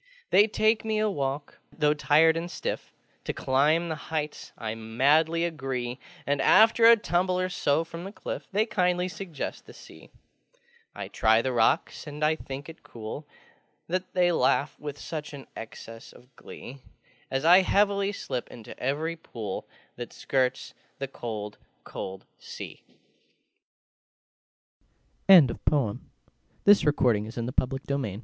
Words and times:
They 0.31 0.47
take 0.47 0.83
me 0.83 0.97
a 0.97 1.11
walk: 1.11 1.59
though 1.71 1.93
tired 1.93 2.35
and 2.35 2.49
stiff, 2.49 2.91
To 3.25 3.33
climb 3.33 3.87
the 3.87 3.93
heights 4.09 4.51
I 4.57 4.73
madly 4.73 5.45
agree; 5.45 5.99
And, 6.25 6.41
after 6.41 6.85
a 6.85 6.97
tumble 6.97 7.39
or 7.39 7.49
so 7.49 7.83
from 7.83 8.03
the 8.03 8.11
cliff, 8.11 8.47
They 8.51 8.65
kindly 8.65 9.07
suggest 9.07 9.67
the 9.67 9.75
Sea. 9.75 10.09
I 10.95 11.07
try 11.07 11.43
the 11.43 11.53
rocks, 11.53 12.07
and 12.07 12.25
I 12.25 12.35
think 12.35 12.67
it 12.67 12.81
cool 12.81 13.27
That 13.87 14.11
they 14.15 14.31
laugh 14.31 14.75
with 14.79 14.97
such 14.99 15.33
an 15.35 15.45
excess 15.55 16.13
of 16.13 16.35
glee, 16.35 16.79
As 17.29 17.45
I 17.45 17.59
heavily 17.61 18.11
slip 18.11 18.47
into 18.49 18.75
every 18.79 19.15
pool 19.15 19.67
That 19.97 20.11
skirts 20.13 20.73
the 20.97 21.07
cold 21.07 21.59
col 21.83 22.23